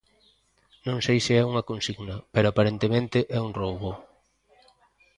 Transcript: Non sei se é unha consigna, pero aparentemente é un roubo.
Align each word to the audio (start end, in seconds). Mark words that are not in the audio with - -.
Non 0.87 0.97
sei 1.05 1.17
se 1.25 1.33
é 1.41 1.43
unha 1.51 1.67
consigna, 1.69 2.15
pero 2.33 2.47
aparentemente 2.49 3.17
é 3.37 3.39
un 3.47 3.51
roubo. 3.59 3.91